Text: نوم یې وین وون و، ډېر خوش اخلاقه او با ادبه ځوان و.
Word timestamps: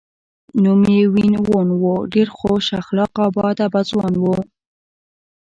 نوم 0.63 0.81
یې 0.93 1.01
وین 1.13 1.33
وون 1.45 1.67
و، 1.81 1.83
ډېر 2.13 2.27
خوش 2.37 2.65
اخلاقه 2.81 3.19
او 3.25 3.29
با 3.35 3.43
ادبه 3.51 3.81
ځوان 3.89 4.13
و. 4.21 4.25